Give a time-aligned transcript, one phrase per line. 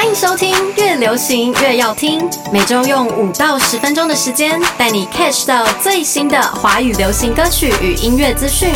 [0.00, 8.72] 欢迎收听《越流行越要听》，每周用五到十分钟的时间，带你 catch 到最新的华语流行歌曲与音乐资讯，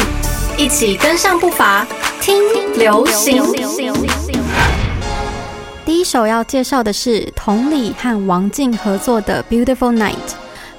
[0.58, 1.86] 一起跟上步伐，
[2.20, 2.36] 听
[2.74, 3.42] 流行。
[5.86, 10.10] 第一首要介绍的是同理和王静合作的《Beautiful Night》。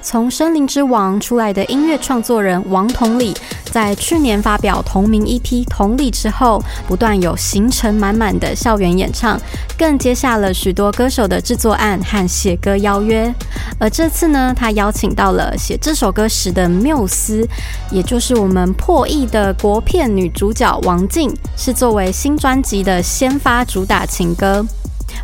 [0.00, 3.34] 从《森林之王》出来的音乐创作人王同理，
[3.76, 9.38] 在去年发表同名 EP《同理》之后，不断有行程满满的校园演唱，
[9.76, 13.30] 更接下了许多歌手的制作案和写歌邀约。
[13.78, 17.46] 而这次呢，他邀请到了写这首歌时的缪斯，
[17.90, 24.64] 也就是我们破亿的国片女主角王静，是作为新专辑的先发主打情歌。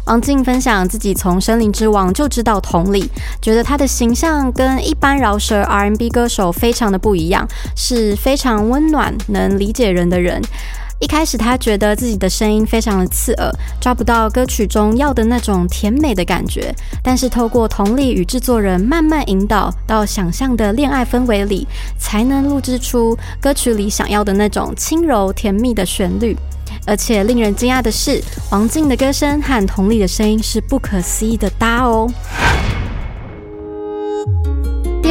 [0.06, 3.10] 王静分享自己从《森林之王》就知道同理，
[3.40, 7.46] 觉得他的形象跟一般饶舌 R&B 歌手非常的不一样，
[7.76, 10.42] 是非常温暖、能理解人的人。
[10.98, 16.72] 一开始他觉得自己的声音非常的刺耳，抓不到歌曲中要的那种甜美的感觉。
[17.02, 21.66] 但是透过同理与制作人慢慢引导到想象的恋爱氛围里，
[21.98, 26.36] 才能录制出歌曲里想要的那种轻柔甜蜜的旋律。
[26.84, 32.10] 而且令人惊讶的是，王静的歌声和佟丽的声音是不可思议的搭哦。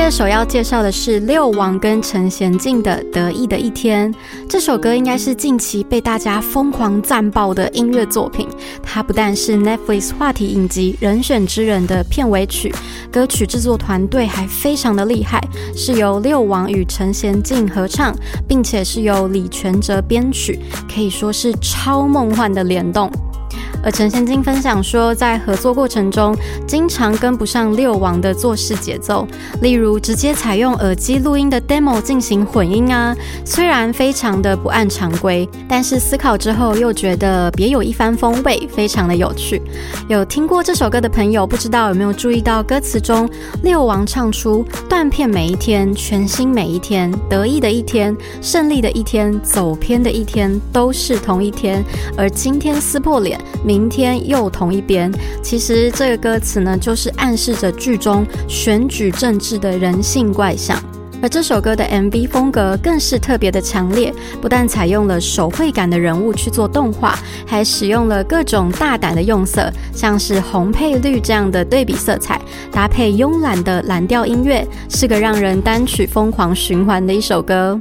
[0.02, 4.12] 第二首要介绍的是六王跟陈贤进的《得意的一天》。
[4.50, 8.48] 这首歌应该是近期被大家疯狂赞爆的音乐作品。
[8.82, 12.74] 它不但是 Netflix 话题影集《人选之人》的片尾曲，
[13.12, 15.40] 歌曲制作团队还非常的厉害，
[15.76, 18.12] 是由六王与陈贤进合唱，
[18.48, 20.60] 并且是由李全哲编曲，
[20.92, 23.08] 可以说是超梦幻的联动。
[23.84, 26.36] 而陈贤金分享说，在合作过程中，
[26.68, 29.28] 经常跟不上六王的做事节奏，
[29.62, 33.16] 例如直接采用耳机录音的 demo 进行混音啊。
[33.46, 39.62] 虽然非常的不按常规，但是思考之后又觉得别有一番风味，非常的有趣。
[40.08, 43.28] 有听过这首歌的朋友，不知道有没有注意到歌词中
[43.64, 51.84] 六王唱出断片每一天、全新每一天、得意的一天、胜利的一天、走偏的一天，都是同一天，
[52.16, 53.40] 而今天撕破脸。
[53.72, 55.10] 明天又同一边，
[55.42, 60.78] 其实这个歌词呢，就是暗示着剧中选举政治的人性怪象。
[61.22, 67.18] 而这首歌的 MV 风格更是特别的强烈，不但采用了手绘感的人物去做动画，
[67.48, 72.42] 还使用了各种大胆的用色，像是红配绿这样的对比色彩，
[72.74, 77.80] 搭配慵懒的蓝调音乐，是个让人单曲疯狂循环的一首歌。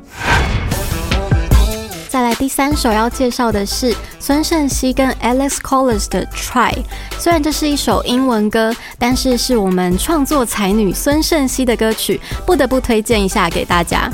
[2.41, 6.73] 第三首要介绍的是孙盛熙跟 Alex Collins 的 Try。
[7.19, 14.11] 虽然这是一首英文歌，但是是我们创作才女孙盛熙的歌曲，不得不推荐一下给大家。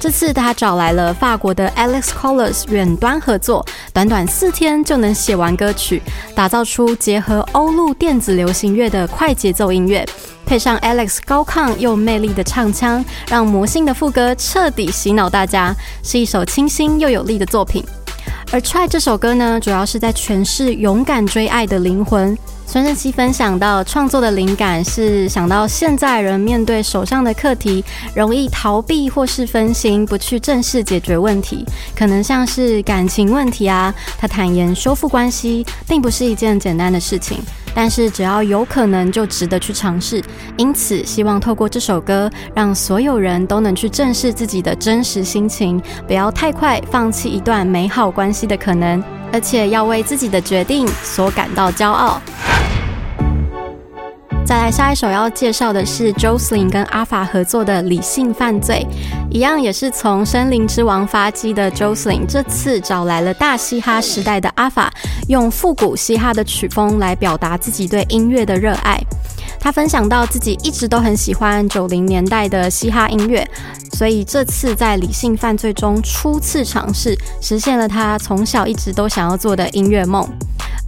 [0.00, 3.62] 这次他找来了法国的 Alex Collins 远端合作，
[3.92, 6.00] 短短四天就能写完歌曲，
[6.34, 10.06] 打造出结合欧陆电子流行乐的快节奏音乐。
[10.46, 15.74] 配上 Alex 高亢又魅力的唱腔，让魔性的副歌彻底洗脑大家，
[16.04, 17.84] 是一首清新又有力的作品。
[18.52, 22.38] 而 Try 这首歌呢，主要是在诠释勇敢追爱的灵魂。
[22.64, 31.64] 孙盛熙分享到，创作的灵感是想到现在人面对手上的课题，容易逃避或是分心，不去正视解决问题，
[31.96, 33.92] 可能像是感情问题啊。
[34.18, 37.38] 他坦言，修复关系并不是一件简单的事情。
[37.76, 40.22] 但是只要有可能，就值得去尝试。
[40.56, 52.18] 因此，希望透过这首歌，让所有人都能去正视自己的真实心情，不要太快放弃一段美好关系的可能，而且要为自己的决定所感到骄傲。
[54.46, 58.86] 再来下一首要介绍的是 j o s e l y n 跟阿法合作的《理性犯罪》，
[59.28, 64.88] 一样也是从《森林之王》发迹的 j o s e l y n 这次找来了大嘻哈时代的阿法，
[65.26, 68.96] 用复古嘻哈的曲风来表达自己对音乐的热爱。
[69.58, 73.44] 他分享到自己一直都很喜欢九零年代的嘻哈音乐，
[73.94, 80.24] 所以这次在《理性犯罪》中初次尝试，实现了他从小一直都想要做的音乐梦。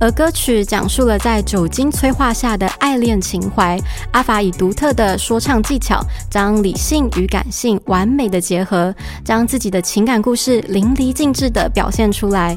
[0.01, 3.77] 而歌曲讲述了在酒精催化下的爱恋情怀，
[4.13, 6.01] 阿法以独特的说唱技巧，
[6.31, 12.57] 将理性与感性完美的结合，将自己的情感故事淋漓尽致的表现出来。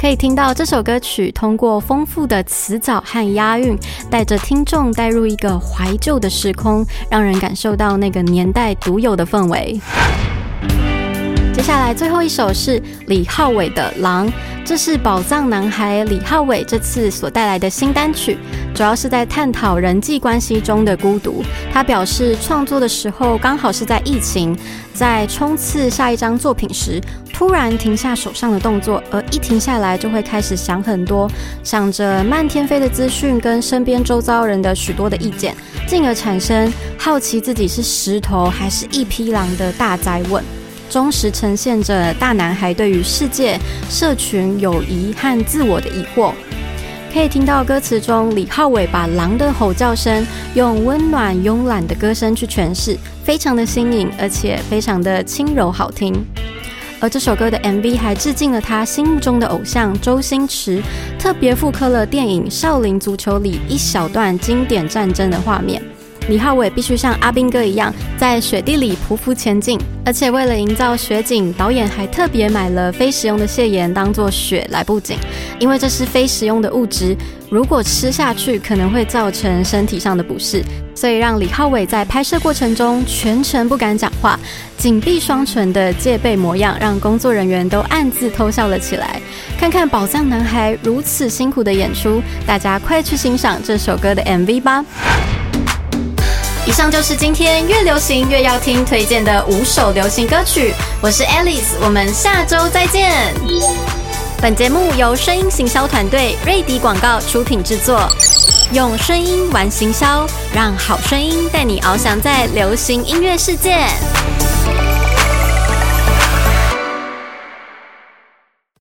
[0.00, 3.76] 可以听到这首歌曲通过丰富的词藻和押韵，
[4.08, 9.80] 带着听众带入一个怀旧的时空，让人感受到那个年代独有的氛围。
[11.56, 14.28] 接下来最后一首是李浩伟的《狼》。
[14.62, 18.36] 这是宝藏男孩李浩伟这次所带来的新单曲，
[18.74, 21.42] 主要是在探讨人际关系中的孤独。
[21.72, 24.54] 他表示，创作的时候刚好是在疫情，
[24.92, 27.00] 在冲刺下一张作品时，
[27.32, 31.26] 突然停下手上的动作，而一停下来就会开始想很多，
[31.64, 35.56] 想着漫天飞的资讯跟身边周遭人的许多的意见，
[35.88, 40.44] 进而产生好奇自己是石头还是一匹狼的大灾问，
[40.88, 46.32] 忠实呈现着大男孩对于世界、社群、友谊和自我的疑惑。
[47.12, 52.94] 可以听到歌词中李浩伟把狼的吼叫声用温暖慵懒的歌声去诠释，
[53.24, 56.14] 非常的新颖，而且非常的轻柔好听。
[57.00, 60.82] 而这首歌的 MV 还致敬了他心目中的偶像周星驰，
[61.18, 65.82] 特别复刻了电影《少林足球》里一小段经典战争的画面。
[66.28, 75.16] 李浩伟必须像阿兵哥一样在雪地里匍匐前进，而且为了营造雪景，导演还特别买了非食用的蟹盐当做雪来布景，
[75.60, 77.16] 因为这是非食用的物质，
[77.48, 80.64] 如果吃下去可能会造成身体上的不适，
[80.96, 84.36] 所以让李浩伟在拍摄过程中全程不敢讲话，
[84.76, 89.20] 紧闭双唇的戒备模样，让工作人员都暗自偷笑了起来。
[89.56, 94.84] 看看宝藏男孩如此辛苦的演出，大家快去欣赏这首歌的 MV 吧。
[96.66, 100.74] 以上就是今天越流行越要听推荐的五首流行歌曲。
[101.00, 103.32] 我是 Alice，我们下周再见。
[104.42, 108.08] 本节目由声音行销团队瑞迪广告出品制作，
[108.72, 113.86] 用声音玩行销，让好声音带你翱翔在流行音乐世界。